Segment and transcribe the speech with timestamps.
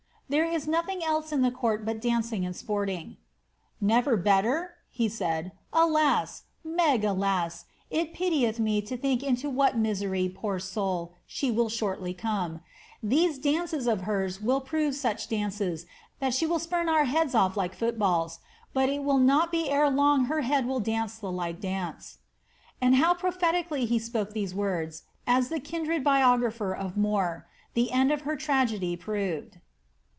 [0.31, 3.15] There is nothing else in the court but dancing and sporting." '^
[3.81, 4.75] Never better!"
[5.09, 6.43] said he;^ alas!
[6.63, 7.65] Meg, alas!
[7.89, 12.61] it pitieth me to think into what misery, poor soul, she will shortly come.
[13.03, 15.85] These dances of hers will prove such dances,
[16.21, 18.39] that she will spurn our heads ott like foot balls,
[18.73, 22.21] but it will not be long ere her head will dance the like dance." ^
[22.79, 27.73] And how prophetically he spoke these words," adds the kirn dred biographer of More, ^
[27.73, 29.57] the end of her tragedy proved."